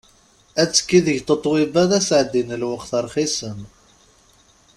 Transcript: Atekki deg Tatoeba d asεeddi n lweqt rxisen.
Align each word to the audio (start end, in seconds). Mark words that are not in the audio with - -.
Atekki 0.61 0.99
deg 1.05 1.17
Tatoeba 1.27 1.83
d 1.89 1.91
asεeddi 1.99 2.41
n 2.43 2.57
lweqt 2.61 2.91
rxisen. 3.05 3.59